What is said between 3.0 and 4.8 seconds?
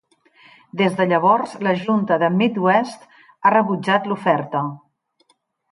ha rebutjat l'oferta.